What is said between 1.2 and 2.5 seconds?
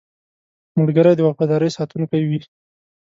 وفادارۍ ساتونکی وي